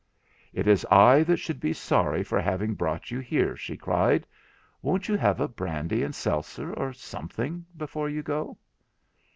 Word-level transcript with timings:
'It 0.51 0.65
is 0.65 0.83
I 0.89 1.21
that 1.25 1.37
should 1.37 1.59
be 1.59 1.73
sorry 1.73 2.23
for 2.23 2.41
having 2.41 2.73
brought 2.73 3.11
you 3.11 3.19
here,' 3.19 3.55
she 3.55 3.77
cried. 3.77 4.25
'Won't 4.81 5.07
you 5.07 5.15
have 5.15 5.39
a 5.39 5.47
brandy 5.47 6.01
and 6.03 6.15
seltzer 6.15 6.73
or 6.73 6.91
something 6.91 7.67
before 7.77 8.09
you 8.09 8.23
go?' 8.23 8.57